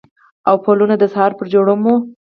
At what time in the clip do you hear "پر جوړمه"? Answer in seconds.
1.37-1.93